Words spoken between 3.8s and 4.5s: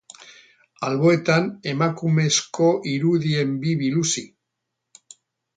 biluzi.